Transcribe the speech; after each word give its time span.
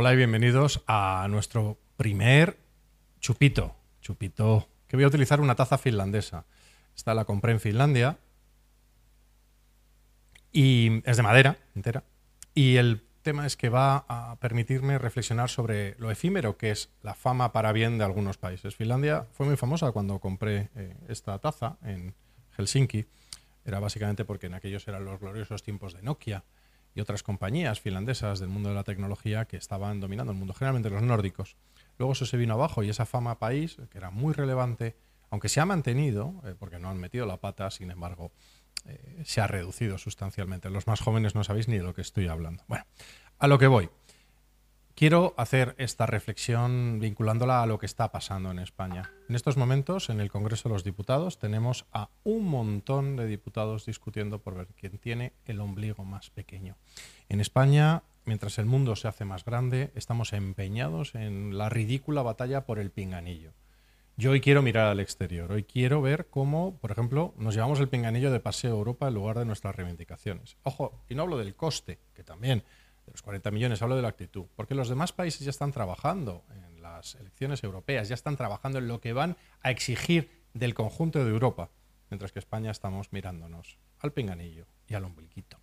Hola 0.00 0.12
y 0.12 0.16
bienvenidos 0.16 0.84
a 0.86 1.26
nuestro 1.28 1.76
primer 1.96 2.56
chupito. 3.18 3.74
Chupito, 4.00 4.68
que 4.86 4.96
voy 4.96 5.02
a 5.02 5.08
utilizar 5.08 5.40
una 5.40 5.56
taza 5.56 5.76
finlandesa. 5.76 6.44
Esta 6.96 7.14
la 7.14 7.24
compré 7.24 7.50
en 7.50 7.58
Finlandia 7.58 8.16
y 10.52 11.02
es 11.04 11.16
de 11.16 11.22
madera 11.24 11.56
entera. 11.74 12.04
Y 12.54 12.76
el 12.76 13.02
tema 13.22 13.44
es 13.44 13.56
que 13.56 13.70
va 13.70 14.04
a 14.06 14.36
permitirme 14.38 14.98
reflexionar 14.98 15.50
sobre 15.50 15.96
lo 15.98 16.12
efímero 16.12 16.56
que 16.56 16.70
es 16.70 16.90
la 17.02 17.14
fama 17.14 17.50
para 17.50 17.72
bien 17.72 17.98
de 17.98 18.04
algunos 18.04 18.38
países. 18.38 18.76
Finlandia 18.76 19.26
fue 19.32 19.46
muy 19.46 19.56
famosa 19.56 19.90
cuando 19.90 20.20
compré 20.20 20.70
eh, 20.76 20.96
esta 21.08 21.36
taza 21.40 21.76
en 21.82 22.14
Helsinki. 22.56 23.04
Era 23.64 23.80
básicamente 23.80 24.24
porque 24.24 24.46
en 24.46 24.54
aquellos 24.54 24.86
eran 24.86 25.04
los 25.04 25.18
gloriosos 25.18 25.64
tiempos 25.64 25.92
de 25.92 26.02
Nokia 26.02 26.44
y 26.94 27.00
otras 27.00 27.22
compañías 27.22 27.80
finlandesas 27.80 28.40
del 28.40 28.48
mundo 28.48 28.70
de 28.70 28.74
la 28.74 28.84
tecnología 28.84 29.44
que 29.44 29.56
estaban 29.56 30.00
dominando 30.00 30.32
el 30.32 30.38
mundo, 30.38 30.54
generalmente 30.54 30.90
los 30.90 31.02
nórdicos. 31.02 31.56
Luego 31.98 32.12
eso 32.12 32.26
se 32.26 32.36
vino 32.36 32.54
abajo 32.54 32.82
y 32.82 32.90
esa 32.90 33.06
fama 33.06 33.38
país, 33.38 33.76
que 33.90 33.98
era 33.98 34.10
muy 34.10 34.32
relevante, 34.32 34.96
aunque 35.30 35.48
se 35.48 35.60
ha 35.60 35.66
mantenido, 35.66 36.40
eh, 36.44 36.54
porque 36.58 36.78
no 36.78 36.88
han 36.88 36.98
metido 36.98 37.26
la 37.26 37.38
pata, 37.38 37.70
sin 37.70 37.90
embargo, 37.90 38.32
eh, 38.86 39.22
se 39.24 39.40
ha 39.40 39.46
reducido 39.46 39.98
sustancialmente. 39.98 40.70
Los 40.70 40.86
más 40.86 41.00
jóvenes 41.00 41.34
no 41.34 41.44
sabéis 41.44 41.68
ni 41.68 41.76
de 41.76 41.82
lo 41.82 41.94
que 41.94 42.00
estoy 42.02 42.28
hablando. 42.28 42.64
Bueno, 42.68 42.84
a 43.38 43.46
lo 43.48 43.58
que 43.58 43.66
voy. 43.66 43.90
Quiero 44.98 45.32
hacer 45.36 45.76
esta 45.78 46.06
reflexión 46.06 46.98
vinculándola 46.98 47.62
a 47.62 47.66
lo 47.66 47.78
que 47.78 47.86
está 47.86 48.10
pasando 48.10 48.50
en 48.50 48.58
España. 48.58 49.12
En 49.28 49.36
estos 49.36 49.56
momentos, 49.56 50.10
en 50.10 50.18
el 50.18 50.28
Congreso 50.28 50.68
de 50.68 50.72
los 50.72 50.82
Diputados, 50.82 51.38
tenemos 51.38 51.86
a 51.92 52.08
un 52.24 52.48
montón 52.48 53.14
de 53.14 53.28
diputados 53.28 53.86
discutiendo 53.86 54.40
por 54.40 54.56
ver 54.56 54.66
quién 54.74 54.98
tiene 54.98 55.34
el 55.44 55.60
ombligo 55.60 56.04
más 56.04 56.30
pequeño. 56.30 56.74
En 57.28 57.40
España, 57.40 58.02
mientras 58.24 58.58
el 58.58 58.66
mundo 58.66 58.96
se 58.96 59.06
hace 59.06 59.24
más 59.24 59.44
grande, 59.44 59.92
estamos 59.94 60.32
empeñados 60.32 61.14
en 61.14 61.56
la 61.56 61.68
ridícula 61.68 62.22
batalla 62.22 62.66
por 62.66 62.80
el 62.80 62.90
pinganillo. 62.90 63.52
Yo 64.16 64.32
hoy 64.32 64.40
quiero 64.40 64.62
mirar 64.62 64.88
al 64.88 64.98
exterior, 64.98 65.52
hoy 65.52 65.62
quiero 65.62 66.02
ver 66.02 66.26
cómo, 66.28 66.76
por 66.80 66.90
ejemplo, 66.90 67.34
nos 67.38 67.54
llevamos 67.54 67.78
el 67.78 67.88
pinganillo 67.88 68.32
de 68.32 68.40
paseo 68.40 68.72
a 68.72 68.78
Europa 68.78 69.06
en 69.06 69.14
lugar 69.14 69.38
de 69.38 69.44
nuestras 69.44 69.76
reivindicaciones. 69.76 70.56
Ojo, 70.64 71.04
y 71.08 71.14
no 71.14 71.22
hablo 71.22 71.38
del 71.38 71.54
coste, 71.54 72.00
que 72.14 72.24
también 72.24 72.64
de 73.08 73.12
los 73.12 73.22
40 73.22 73.50
millones, 73.50 73.82
hablo 73.82 73.96
de 73.96 74.02
la 74.02 74.08
actitud, 74.08 74.46
porque 74.54 74.74
los 74.74 74.88
demás 74.88 75.12
países 75.12 75.40
ya 75.40 75.50
están 75.50 75.72
trabajando 75.72 76.44
en 76.50 76.82
las 76.82 77.14
elecciones 77.16 77.62
europeas, 77.64 78.08
ya 78.08 78.14
están 78.14 78.36
trabajando 78.36 78.78
en 78.78 78.88
lo 78.88 79.00
que 79.00 79.12
van 79.12 79.36
a 79.62 79.70
exigir 79.70 80.30
del 80.54 80.74
conjunto 80.74 81.24
de 81.24 81.30
Europa, 81.30 81.70
mientras 82.10 82.32
que 82.32 82.38
España 82.38 82.70
estamos 82.70 83.12
mirándonos 83.12 83.78
al 83.98 84.12
pinganillo 84.12 84.66
y 84.86 84.94
al 84.94 85.04
ombliquito. 85.04 85.58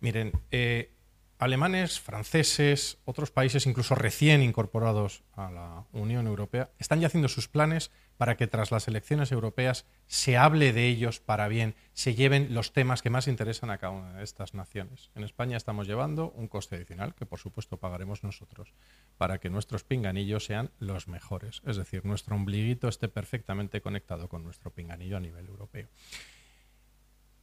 Miren, 0.00 0.32
eh, 0.50 0.95
alemanes, 1.38 2.00
franceses, 2.00 2.98
otros 3.04 3.30
países 3.30 3.66
incluso 3.66 3.94
recién 3.94 4.42
incorporados 4.42 5.22
a 5.32 5.50
la 5.50 5.84
Unión 5.92 6.26
Europea, 6.26 6.70
están 6.78 7.00
ya 7.00 7.08
haciendo 7.08 7.28
sus 7.28 7.48
planes 7.48 7.90
para 8.16 8.36
que 8.36 8.46
tras 8.46 8.70
las 8.70 8.88
elecciones 8.88 9.32
europeas 9.32 9.84
se 10.06 10.36
hable 10.38 10.72
de 10.72 10.86
ellos 10.86 11.20
para 11.20 11.48
bien, 11.48 11.74
se 11.92 12.14
lleven 12.14 12.54
los 12.54 12.72
temas 12.72 13.02
que 13.02 13.10
más 13.10 13.28
interesan 13.28 13.70
a 13.70 13.78
cada 13.78 13.92
una 13.92 14.14
de 14.14 14.24
estas 14.24 14.54
naciones. 14.54 15.10
En 15.14 15.24
España 15.24 15.56
estamos 15.56 15.86
llevando 15.86 16.30
un 16.30 16.48
coste 16.48 16.76
adicional 16.76 17.14
que 17.14 17.26
por 17.26 17.38
supuesto 17.38 17.76
pagaremos 17.76 18.24
nosotros 18.24 18.72
para 19.18 19.38
que 19.38 19.50
nuestros 19.50 19.84
pinganillos 19.84 20.46
sean 20.46 20.70
los 20.78 21.08
mejores, 21.08 21.60
es 21.66 21.76
decir, 21.76 22.04
nuestro 22.06 22.36
ombliguito 22.36 22.88
esté 22.88 23.08
perfectamente 23.08 23.82
conectado 23.82 24.28
con 24.28 24.42
nuestro 24.42 24.70
pinganillo 24.70 25.18
a 25.18 25.20
nivel 25.20 25.46
europeo. 25.46 25.88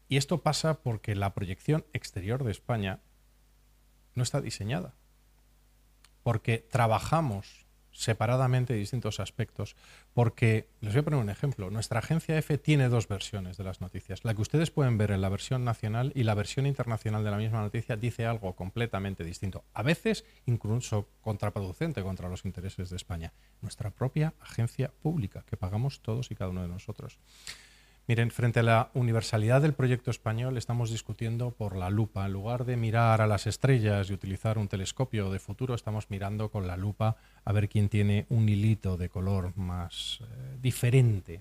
Y 0.09 0.17
esto 0.17 0.41
pasa 0.41 0.81
porque 0.81 1.15
la 1.15 1.33
proyección 1.33 1.85
exterior 1.93 2.43
de 2.43 2.51
España 2.51 2.99
no 4.15 4.23
está 4.23 4.41
diseñada. 4.41 4.93
Porque 6.23 6.59
trabajamos 6.59 7.63
separadamente 7.93 8.73
distintos 8.73 9.19
aspectos. 9.19 9.75
Porque, 10.13 10.67
les 10.81 10.93
voy 10.93 11.01
a 11.01 11.03
poner 11.03 11.19
un 11.19 11.29
ejemplo, 11.29 11.69
nuestra 11.69 11.99
agencia 11.99 12.37
EFE 12.37 12.57
tiene 12.57 12.89
dos 12.89 13.07
versiones 13.07 13.57
de 13.57 13.63
las 13.63 13.81
noticias. 13.81 14.23
La 14.25 14.33
que 14.33 14.41
ustedes 14.41 14.71
pueden 14.71 14.97
ver 14.97 15.11
en 15.11 15.21
la 15.21 15.29
versión 15.29 15.63
nacional 15.63 16.11
y 16.15 16.23
la 16.23 16.33
versión 16.35 16.65
internacional 16.65 17.23
de 17.23 17.31
la 17.31 17.37
misma 17.37 17.61
noticia 17.61 17.95
dice 17.95 18.25
algo 18.25 18.55
completamente 18.55 19.23
distinto. 19.23 19.63
A 19.73 19.83
veces 19.83 20.25
incluso 20.45 21.07
contraproducente 21.21 22.03
contra 22.03 22.29
los 22.29 22.45
intereses 22.45 22.89
de 22.89 22.97
España. 22.97 23.31
Nuestra 23.61 23.91
propia 23.91 24.33
agencia 24.41 24.91
pública, 25.01 25.45
que 25.47 25.57
pagamos 25.57 26.01
todos 26.01 26.31
y 26.31 26.35
cada 26.35 26.51
uno 26.51 26.63
de 26.63 26.67
nosotros. 26.67 27.17
Miren, 28.05 28.31
frente 28.31 28.59
a 28.59 28.63
la 28.63 28.89
universalidad 28.95 29.61
del 29.61 29.73
proyecto 29.73 30.11
español 30.11 30.57
estamos 30.57 30.89
discutiendo 30.89 31.51
por 31.51 31.77
la 31.77 31.89
lupa. 31.89 32.25
En 32.25 32.33
lugar 32.33 32.65
de 32.65 32.75
mirar 32.75 33.21
a 33.21 33.27
las 33.27 33.47
estrellas 33.47 34.09
y 34.09 34.13
utilizar 34.13 34.57
un 34.57 34.67
telescopio 34.67 35.31
de 35.31 35.39
futuro, 35.39 35.73
estamos 35.73 36.09
mirando 36.09 36.51
con 36.51 36.67
la 36.67 36.75
lupa 36.75 37.15
a 37.45 37.53
ver 37.53 37.69
quién 37.69 37.87
tiene 37.87 38.25
un 38.27 38.49
hilito 38.49 38.97
de 38.97 39.07
color 39.07 39.55
más 39.55 40.19
eh, 40.21 40.57
diferente. 40.61 41.39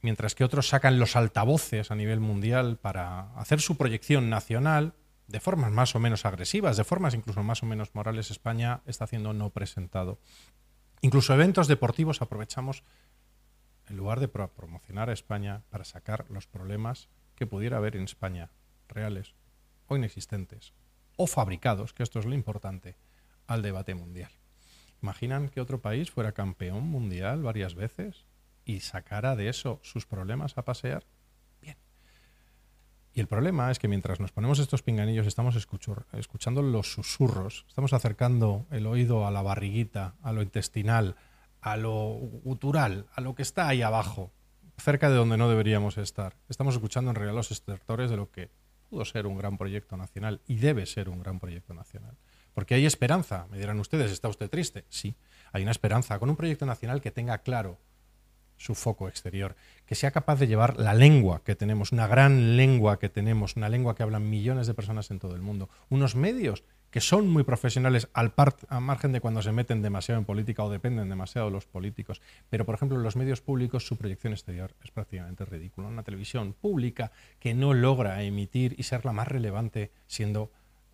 Mientras 0.00 0.36
que 0.36 0.44
otros 0.44 0.68
sacan 0.68 1.00
los 1.00 1.16
altavoces 1.16 1.90
a 1.90 1.96
nivel 1.96 2.20
mundial 2.20 2.78
para 2.80 3.32
hacer 3.34 3.60
su 3.60 3.76
proyección 3.76 4.30
nacional, 4.30 4.94
de 5.26 5.40
formas 5.40 5.72
más 5.72 5.96
o 5.96 5.98
menos 5.98 6.24
agresivas, 6.24 6.76
de 6.76 6.84
formas 6.84 7.14
incluso 7.14 7.42
más 7.42 7.64
o 7.64 7.66
menos 7.66 7.96
morales, 7.96 8.30
España 8.30 8.80
está 8.86 9.04
haciendo 9.04 9.32
no 9.32 9.50
presentado. 9.50 10.20
Incluso 11.02 11.34
eventos 11.34 11.66
deportivos 11.66 12.22
aprovechamos 12.22 12.84
en 13.90 13.96
lugar 13.96 14.20
de 14.20 14.28
promocionar 14.28 15.10
a 15.10 15.12
España 15.12 15.64
para 15.68 15.84
sacar 15.84 16.24
los 16.30 16.46
problemas 16.46 17.08
que 17.34 17.46
pudiera 17.46 17.76
haber 17.76 17.96
en 17.96 18.04
España, 18.04 18.50
reales 18.88 19.34
o 19.88 19.96
inexistentes, 19.96 20.72
o 21.16 21.26
fabricados, 21.26 21.92
que 21.92 22.04
esto 22.04 22.20
es 22.20 22.24
lo 22.24 22.34
importante, 22.34 22.96
al 23.48 23.62
debate 23.62 23.94
mundial. 23.94 24.30
¿Imaginan 25.02 25.48
que 25.48 25.60
otro 25.60 25.80
país 25.80 26.10
fuera 26.10 26.32
campeón 26.32 26.84
mundial 26.84 27.42
varias 27.42 27.74
veces 27.74 28.26
y 28.64 28.80
sacara 28.80 29.34
de 29.34 29.48
eso 29.48 29.80
sus 29.82 30.06
problemas 30.06 30.56
a 30.56 30.64
pasear? 30.64 31.04
Bien. 31.60 31.76
Y 33.12 33.20
el 33.20 33.26
problema 33.26 33.72
es 33.72 33.80
que 33.80 33.88
mientras 33.88 34.20
nos 34.20 34.30
ponemos 34.30 34.60
estos 34.60 34.82
pinganillos 34.82 35.26
estamos 35.26 35.56
escuchando 35.56 36.62
los 36.62 36.92
susurros, 36.92 37.64
estamos 37.66 37.92
acercando 37.92 38.66
el 38.70 38.86
oído 38.86 39.26
a 39.26 39.32
la 39.32 39.42
barriguita, 39.42 40.14
a 40.22 40.32
lo 40.32 40.42
intestinal, 40.42 41.16
a 41.60 41.76
lo 41.76 42.14
gutural, 42.44 43.06
a 43.14 43.20
lo 43.20 43.34
que 43.34 43.42
está 43.42 43.68
ahí 43.68 43.82
abajo, 43.82 44.32
cerca 44.78 45.10
de 45.10 45.16
donde 45.16 45.36
no 45.36 45.48
deberíamos 45.48 45.98
estar. 45.98 46.36
Estamos 46.48 46.74
escuchando 46.74 47.10
en 47.10 47.16
realidad 47.16 47.36
los 47.36 47.50
estertores 47.50 48.10
de 48.10 48.16
lo 48.16 48.30
que 48.30 48.50
pudo 48.88 49.04
ser 49.04 49.26
un 49.26 49.36
gran 49.36 49.56
proyecto 49.56 49.96
nacional 49.96 50.40
y 50.46 50.56
debe 50.56 50.86
ser 50.86 51.08
un 51.08 51.20
gran 51.20 51.38
proyecto 51.38 51.74
nacional. 51.74 52.16
Porque 52.54 52.74
hay 52.74 52.86
esperanza, 52.86 53.46
me 53.50 53.58
dirán 53.58 53.78
ustedes, 53.78 54.10
¿está 54.10 54.28
usted 54.28 54.50
triste? 54.50 54.84
Sí, 54.88 55.14
hay 55.52 55.62
una 55.62 55.70
esperanza 55.70 56.18
con 56.18 56.30
un 56.30 56.36
proyecto 56.36 56.66
nacional 56.66 57.00
que 57.00 57.10
tenga 57.10 57.38
claro 57.38 57.78
su 58.56 58.74
foco 58.74 59.08
exterior, 59.08 59.56
que 59.86 59.94
sea 59.94 60.10
capaz 60.10 60.38
de 60.38 60.46
llevar 60.46 60.78
la 60.78 60.92
lengua 60.92 61.42
que 61.42 61.54
tenemos, 61.54 61.92
una 61.92 62.06
gran 62.06 62.58
lengua 62.58 62.98
que 62.98 63.08
tenemos, 63.08 63.56
una 63.56 63.70
lengua 63.70 63.94
que 63.94 64.02
hablan 64.02 64.28
millones 64.28 64.66
de 64.66 64.74
personas 64.74 65.10
en 65.10 65.18
todo 65.18 65.34
el 65.34 65.40
mundo, 65.40 65.70
unos 65.88 66.14
medios 66.14 66.64
que 66.90 67.00
son 67.00 67.28
muy 67.28 67.44
profesionales 67.44 68.08
al, 68.12 68.32
margen 68.80 69.12
de 69.12 69.20
cuando 69.20 69.42
se 69.42 69.52
meten 69.52 69.82
demasiado 69.82 70.18
en 70.18 70.24
política 70.24 70.64
o 70.64 70.70
dependen 70.70 71.08
demasiado 71.08 71.48
de 71.48 71.52
los 71.52 71.66
políticos. 71.66 72.20
Pero, 72.48 72.66
por 72.66 72.74
ejemplo, 72.74 72.96
en 72.96 73.04
los 73.04 73.16
medios 73.16 73.40
públicos 73.40 73.86
su 73.86 73.96
proyección 73.96 74.32
exterior 74.32 74.74
es 74.82 74.90
prácticamente 74.90 75.44
ridícula. 75.44 75.88
Una 75.88 76.02
televisión 76.02 76.52
pública 76.52 77.12
que 77.38 77.54
no 77.54 77.74
logra 77.74 78.22
emitir 78.22 78.74
y 78.78 78.82
ser 78.82 79.04
la 79.04 79.12
más 79.12 79.28
relevante 79.28 79.92
siendo 80.06 80.50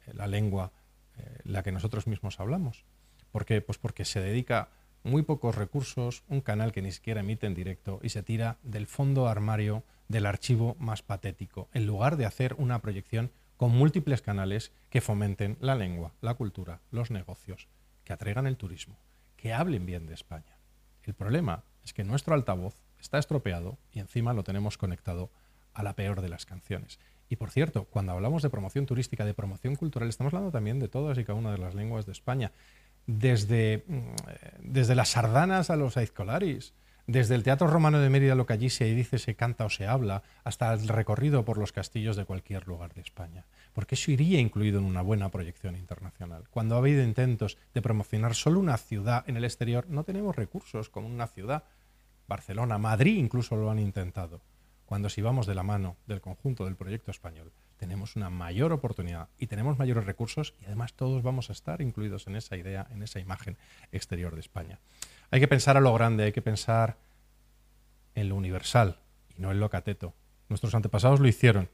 eh, 0.06 0.12
la 0.14 0.26
lengua 0.26 0.72
eh, 1.18 1.38
la 1.44 1.62
que 1.62 1.72
nosotros 1.72 2.06
mismos 2.06 2.40
hablamos. 2.40 2.84
¿Por 3.32 3.44
qué? 3.44 3.60
Pues 3.60 3.78
porque 3.78 4.04
se 4.04 4.20
dedica 4.20 4.68
muy 5.02 5.22
pocos 5.22 5.54
recursos, 5.54 6.24
un 6.28 6.40
canal 6.40 6.72
que 6.72 6.82
ni 6.82 6.92
siquiera 6.92 7.20
emite 7.20 7.46
en 7.46 7.54
directo 7.54 8.00
y 8.02 8.10
se 8.10 8.22
tira 8.22 8.58
del 8.62 8.86
fondo 8.86 9.28
armario 9.28 9.84
del 10.08 10.26
archivo 10.26 10.76
más 10.78 11.02
patético, 11.02 11.68
en 11.72 11.86
lugar 11.86 12.16
de 12.16 12.26
hacer 12.26 12.54
una 12.58 12.80
proyección 12.80 13.30
con 13.56 13.70
múltiples 13.70 14.22
canales 14.22 14.72
que 14.90 15.00
fomenten 15.00 15.56
la 15.60 15.74
lengua, 15.74 16.12
la 16.20 16.34
cultura, 16.34 16.80
los 16.90 17.10
negocios, 17.10 17.68
que 18.04 18.12
atraigan 18.12 18.46
el 18.46 18.56
turismo, 18.56 18.96
que 19.36 19.52
hablen 19.52 19.86
bien 19.86 20.06
de 20.06 20.14
España. 20.14 20.58
El 21.04 21.14
problema 21.14 21.62
es 21.84 21.92
que 21.92 22.04
nuestro 22.04 22.34
altavoz 22.34 22.74
está 23.00 23.18
estropeado 23.18 23.78
y 23.92 24.00
encima 24.00 24.34
lo 24.34 24.44
tenemos 24.44 24.78
conectado 24.78 25.30
a 25.72 25.82
la 25.82 25.94
peor 25.94 26.20
de 26.20 26.28
las 26.28 26.46
canciones. 26.46 26.98
Y 27.28 27.36
por 27.36 27.50
cierto, 27.50 27.84
cuando 27.84 28.12
hablamos 28.12 28.42
de 28.42 28.50
promoción 28.50 28.86
turística, 28.86 29.24
de 29.24 29.34
promoción 29.34 29.76
cultural, 29.76 30.08
estamos 30.08 30.32
hablando 30.32 30.52
también 30.52 30.78
de 30.78 30.88
todas 30.88 31.18
y 31.18 31.24
cada 31.24 31.38
una 31.38 31.52
de 31.52 31.58
las 31.58 31.74
lenguas 31.74 32.06
de 32.06 32.12
España, 32.12 32.52
desde, 33.06 33.84
mm, 33.86 34.70
desde 34.72 34.94
las 34.94 35.10
sardanas 35.10 35.70
a 35.70 35.76
los 35.76 35.96
aizcolaris, 35.96 36.72
desde 37.06 37.36
el 37.36 37.44
Teatro 37.44 37.68
Romano 37.68 38.00
de 38.00 38.10
Mérida, 38.10 38.34
lo 38.34 38.46
que 38.46 38.54
allí 38.54 38.68
se 38.68 38.84
dice, 38.86 39.18
se 39.18 39.36
canta 39.36 39.64
o 39.64 39.70
se 39.70 39.86
habla, 39.86 40.24
hasta 40.42 40.72
el 40.72 40.88
recorrido 40.88 41.44
por 41.44 41.56
los 41.56 41.70
castillos 41.70 42.16
de 42.16 42.24
cualquier 42.24 42.66
lugar 42.66 42.94
de 42.94 43.02
España. 43.02 43.44
Porque 43.72 43.94
eso 43.94 44.10
iría 44.10 44.40
incluido 44.40 44.80
en 44.80 44.84
una 44.86 45.02
buena 45.02 45.30
proyección 45.30 45.76
internacional. 45.76 46.44
Cuando 46.50 46.74
ha 46.74 46.78
habido 46.78 47.04
intentos 47.04 47.58
de 47.74 47.82
promocionar 47.82 48.34
solo 48.34 48.58
una 48.58 48.76
ciudad 48.76 49.24
en 49.28 49.36
el 49.36 49.44
exterior, 49.44 49.86
no 49.88 50.02
tenemos 50.02 50.34
recursos 50.34 50.88
como 50.88 51.06
una 51.06 51.28
ciudad. 51.28 51.64
Barcelona, 52.26 52.78
Madrid 52.78 53.18
incluso 53.18 53.54
lo 53.56 53.70
han 53.70 53.78
intentado. 53.78 54.40
cuando 54.84 55.08
si 55.08 55.20
vamos 55.20 55.48
de 55.48 55.54
la 55.56 55.64
mano 55.64 55.96
del 56.06 56.20
conjunto 56.20 56.64
del 56.64 56.76
proyecto 56.76 57.10
español, 57.10 57.50
tenemos 57.76 58.14
una 58.14 58.30
mayor 58.30 58.72
oportunidad 58.72 59.28
y 59.38 59.48
tenemos 59.48 59.78
mayores 59.78 60.06
recursos 60.06 60.54
y 60.60 60.66
además 60.66 60.94
todos 60.94 61.22
vamos 61.22 61.50
a 61.50 61.52
estar 61.52 61.82
incluidos 61.82 62.28
en 62.28 62.36
esa 62.36 62.56
idea, 62.56 62.86
en 62.92 63.02
esa 63.02 63.18
imagen 63.18 63.58
exterior 63.90 64.34
de 64.34 64.40
España. 64.40 64.78
Hay 65.30 65.40
que 65.40 65.48
pensar 65.48 65.76
a 65.76 65.80
lo 65.80 65.92
grande, 65.94 66.24
hay 66.24 66.32
que 66.32 66.42
pensar 66.42 66.96
en 68.14 68.28
lo 68.28 68.36
universal 68.36 68.98
y 69.36 69.42
no 69.42 69.50
en 69.50 69.60
lo 69.60 69.70
cateto. 69.70 70.14
Nuestros 70.48 70.74
antepasados 70.74 71.20
lo 71.20 71.28
hicieron. 71.28 71.68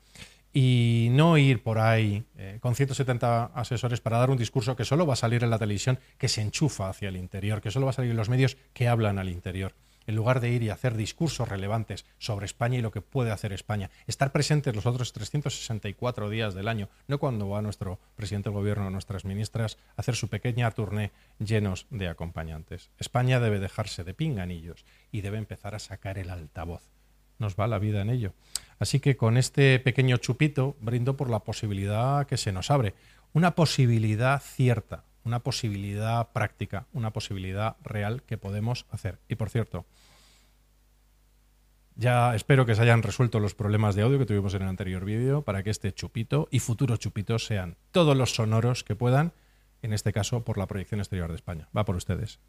Y 0.54 1.08
no 1.12 1.38
ir 1.38 1.62
por 1.62 1.78
ahí 1.78 2.24
eh, 2.36 2.58
con 2.60 2.74
170 2.74 3.46
asesores 3.54 4.00
para 4.00 4.18
dar 4.18 4.30
un 4.30 4.36
discurso 4.36 4.76
que 4.76 4.84
solo 4.84 5.06
va 5.06 5.14
a 5.14 5.16
salir 5.16 5.42
en 5.44 5.50
la 5.50 5.58
televisión, 5.58 5.98
que 6.18 6.28
se 6.28 6.42
enchufa 6.42 6.90
hacia 6.90 7.08
el 7.08 7.16
interior, 7.16 7.62
que 7.62 7.70
solo 7.70 7.86
va 7.86 7.90
a 7.90 7.94
salir 7.94 8.10
en 8.10 8.18
los 8.18 8.28
medios 8.28 8.58
que 8.74 8.86
hablan 8.86 9.18
al 9.18 9.30
interior 9.30 9.74
en 10.06 10.16
lugar 10.16 10.40
de 10.40 10.50
ir 10.50 10.62
y 10.62 10.70
hacer 10.70 10.96
discursos 10.96 11.48
relevantes 11.48 12.04
sobre 12.18 12.46
España 12.46 12.78
y 12.78 12.82
lo 12.82 12.90
que 12.90 13.00
puede 13.00 13.30
hacer 13.30 13.52
España. 13.52 13.90
Estar 14.06 14.32
presentes 14.32 14.74
los 14.74 14.86
otros 14.86 15.12
364 15.12 16.30
días 16.30 16.54
del 16.54 16.68
año, 16.68 16.88
no 17.08 17.18
cuando 17.18 17.48
va 17.48 17.62
nuestro 17.62 17.98
presidente 18.16 18.48
del 18.48 18.58
gobierno 18.58 18.86
o 18.86 18.90
nuestras 18.90 19.24
ministras 19.24 19.78
a 19.96 20.00
hacer 20.00 20.16
su 20.16 20.28
pequeña 20.28 20.70
tournée 20.70 21.12
llenos 21.38 21.86
de 21.90 22.08
acompañantes. 22.08 22.90
España 22.98 23.40
debe 23.40 23.60
dejarse 23.60 24.04
de 24.04 24.14
pinganillos 24.14 24.84
y 25.10 25.20
debe 25.20 25.38
empezar 25.38 25.74
a 25.74 25.78
sacar 25.78 26.18
el 26.18 26.30
altavoz. 26.30 26.90
Nos 27.38 27.56
va 27.56 27.66
la 27.66 27.78
vida 27.78 28.02
en 28.02 28.10
ello. 28.10 28.34
Así 28.78 29.00
que 29.00 29.16
con 29.16 29.36
este 29.36 29.78
pequeño 29.80 30.16
chupito 30.16 30.76
brindo 30.80 31.16
por 31.16 31.30
la 31.30 31.40
posibilidad 31.40 32.26
que 32.26 32.36
se 32.36 32.52
nos 32.52 32.70
abre. 32.70 32.94
Una 33.32 33.54
posibilidad 33.54 34.40
cierta, 34.40 35.04
una 35.24 35.40
posibilidad 35.40 36.32
práctica, 36.32 36.86
una 36.92 37.12
posibilidad 37.12 37.76
real 37.82 38.22
que 38.22 38.38
podemos 38.38 38.86
hacer. 38.90 39.18
Y 39.28 39.36
por 39.36 39.50
cierto, 39.50 39.86
ya 41.94 42.34
espero 42.34 42.66
que 42.66 42.74
se 42.74 42.82
hayan 42.82 43.02
resuelto 43.02 43.38
los 43.38 43.54
problemas 43.54 43.94
de 43.94 44.02
audio 44.02 44.18
que 44.18 44.26
tuvimos 44.26 44.54
en 44.54 44.62
el 44.62 44.68
anterior 44.68 45.04
vídeo 45.04 45.42
para 45.42 45.62
que 45.62 45.70
este 45.70 45.92
chupito 45.92 46.48
y 46.50 46.58
futuros 46.58 46.98
chupitos 46.98 47.44
sean 47.44 47.76
todos 47.90 48.16
los 48.16 48.34
sonoros 48.34 48.82
que 48.82 48.96
puedan, 48.96 49.32
en 49.82 49.92
este 49.92 50.12
caso 50.12 50.44
por 50.44 50.58
la 50.58 50.66
proyección 50.66 51.00
exterior 51.00 51.28
de 51.28 51.36
España. 51.36 51.68
Va 51.76 51.84
por 51.84 51.96
ustedes. 51.96 52.40